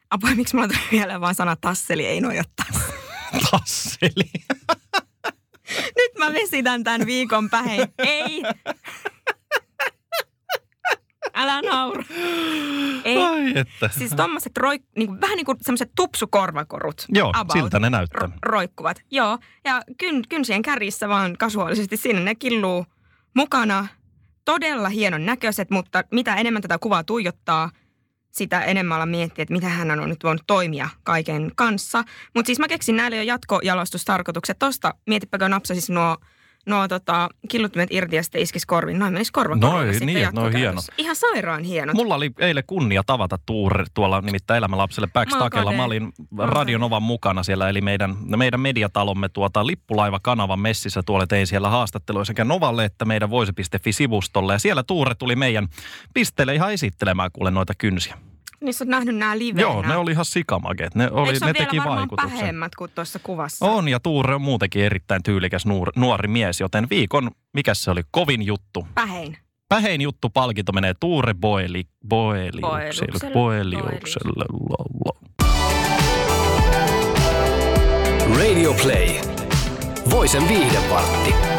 apua, 0.09 0.29
miksi 0.35 0.55
mulla 0.55 0.67
tuli 0.67 0.79
vielä 0.91 1.21
vaan 1.21 1.35
sana 1.35 1.55
tasseli, 1.55 2.05
ei 2.05 2.21
nojottaa. 2.21 2.65
Tasseli. 3.51 4.31
Nyt 5.97 6.11
mä 6.17 6.33
vesitän 6.33 6.83
tämän 6.83 7.05
viikon 7.05 7.49
päin. 7.49 7.87
Ei. 7.97 8.43
Älä 11.33 11.61
naura. 11.61 12.03
Ai 13.55 13.61
että. 13.61 13.89
Siis 13.97 14.11
tommoset 14.11 14.57
roik, 14.57 14.83
niinku, 14.95 15.21
vähän 15.21 15.35
niin 15.35 15.45
kuin 15.45 15.57
semmoiset 15.61 15.91
tupsukorvakorut. 15.95 17.05
Joo, 17.09 17.31
about, 17.35 17.57
siltä 17.57 17.79
ne 17.79 17.89
näyttää. 17.89 18.27
ro- 18.27 18.39
roikkuvat. 18.41 19.01
Joo, 19.11 19.37
ja 19.65 19.81
kyn, 19.97 20.23
kynsien 20.29 20.61
kärjissä 20.61 21.09
vaan 21.09 21.37
kasuaalisesti 21.37 21.97
sinne 21.97 22.21
ne 22.21 22.35
killuu 22.35 22.85
mukana. 23.35 23.87
Todella 24.45 24.89
hienon 24.89 25.25
näköiset, 25.25 25.69
mutta 25.69 26.03
mitä 26.11 26.35
enemmän 26.35 26.61
tätä 26.61 26.77
kuvaa 26.77 27.03
tuijottaa, 27.03 27.69
sitä 28.31 28.61
enemmän 28.63 28.95
ala 28.95 29.05
miettiä, 29.05 29.43
että 29.43 29.53
mitä 29.53 29.69
hän 29.69 29.99
on 29.99 30.09
nyt 30.09 30.23
voinut 30.23 30.43
toimia 30.47 30.89
kaiken 31.03 31.51
kanssa. 31.55 32.03
Mutta 32.35 32.47
siis 32.47 32.59
mä 32.59 32.67
keksin 32.67 32.95
näille 32.95 33.17
jo 33.17 33.23
jatkojalostustarkoitukset. 33.23 34.59
Tosta 34.59 34.93
mietipäkö 35.07 35.49
napsasis 35.49 35.89
nuo, 35.89 36.17
nuo 36.65 36.87
tota, 36.87 37.29
killuttimet 37.49 37.91
irti 37.91 38.15
ja 38.15 38.23
sitten 38.23 38.41
iskis 38.41 38.65
korviin. 38.65 38.99
Noin 38.99 39.13
menis 39.13 39.31
korvakorolle 39.31 39.85
Noi, 39.85 39.93
sitten 39.93 40.07
niin, 40.07 40.17
että 40.17 40.31
noi 40.31 40.45
jatkokäytössä. 40.45 40.93
Ihan 40.97 41.15
sairaan 41.15 41.63
hienot. 41.63 41.95
Mulla 41.95 42.15
oli 42.15 42.31
eilen 42.39 42.63
kunnia 42.67 43.03
tavata 43.03 43.39
Tuure 43.45 43.85
tuolla 43.93 44.21
nimittäin 44.21 44.57
elämänlapselle 44.57 45.07
Backstakella. 45.13 45.71
Mä 45.71 45.83
olin 45.83 46.13
Radionovan 46.37 47.03
mukana 47.03 47.43
siellä, 47.43 47.69
eli 47.69 47.81
meidän, 47.81 48.15
meidän 48.37 48.59
mediatalomme 48.59 49.29
tuota 49.29 49.67
Lippulaiva-kanavan 49.67 50.59
messissä. 50.59 51.03
Tuolla 51.05 51.27
tein 51.27 51.47
siellä 51.47 51.69
haastattelua 51.69 52.25
sekä 52.25 52.43
Novalle 52.43 52.85
että 52.85 53.05
meidän 53.05 53.29
voisi.fi-sivustolle. 53.29 54.53
Ja 54.53 54.59
siellä 54.59 54.83
Tuure 54.83 55.15
tuli 55.15 55.35
meidän 55.35 55.67
pisteelle 56.13 56.55
ihan 56.55 56.73
esittelemään 56.73 57.29
kuule 57.33 57.51
noita 57.51 57.73
kynsiä. 57.77 58.15
Niin 58.61 58.73
sä 58.73 58.83
oot 58.83 58.89
nähnyt 58.89 59.15
nämä 59.15 59.37
liveenä. 59.39 59.61
Joo, 59.69 59.81
ne 59.81 59.95
oli 59.97 60.11
ihan 60.11 60.25
sikamaget. 60.25 60.95
Ne, 60.95 61.09
oli, 61.11 61.27
Eikö 61.27 61.39
se 61.39 61.45
ne 61.45 61.53
teki 61.53 61.77
varmaan 61.77 61.97
vaikutuksen. 61.97 62.31
päheemmät 62.31 62.75
kuin 62.75 62.91
tuossa 62.95 63.19
kuvassa? 63.23 63.65
On, 63.65 63.87
ja 63.87 63.99
Tuure 63.99 64.35
on 64.35 64.41
muutenkin 64.41 64.83
erittäin 64.83 65.23
tyylikäs 65.23 65.65
nuori, 65.65 65.91
nuori 65.95 66.27
mies, 66.27 66.59
joten 66.59 66.87
viikon, 66.89 67.31
mikä 67.53 67.73
se 67.73 67.91
oli, 67.91 68.01
kovin 68.11 68.41
juttu. 68.45 68.87
Pähein. 68.95 69.37
Pähein 69.69 70.01
juttu 70.01 70.29
palkinto 70.29 70.71
menee 70.71 70.93
Tuure 70.99 71.33
Boeli, 71.33 71.83
Boeliukselle. 72.07 73.33
Boeliukselle. 73.33 73.33
Boeliukselle. 73.33 74.45
Radio 78.39 78.73
Play. 78.73 79.07
Voisen 80.11 80.47
viihdevartti. 80.47 81.58